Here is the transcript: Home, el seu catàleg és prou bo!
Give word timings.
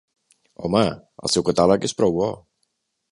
Home, 0.63 0.81
el 1.27 1.33
seu 1.33 1.45
catàleg 1.49 1.87
és 1.91 1.95
prou 2.01 2.17
bo! 2.17 2.31